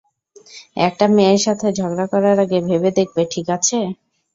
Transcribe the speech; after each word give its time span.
একটা 0.79 1.05
মেয়ের 1.15 1.41
সাথে 1.45 1.67
ঝগড়া 1.77 2.05
করার 2.13 2.37
আগে 2.43 2.57
ভেবে 2.67 2.89
দেখবে, 2.97 3.21
ঠিক 3.33 3.47
আছে? 3.55 3.77